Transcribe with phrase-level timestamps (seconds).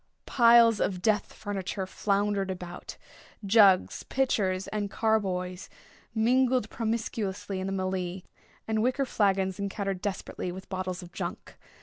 [0.25, 2.97] Piles of death furniture floundered about.
[3.45, 5.69] Jugs, pitchers, and carboys
[6.15, 8.23] mingled promiscuously in the mêlée,
[8.67, 11.55] and wicker flagons encountered desperately with bottles of junk.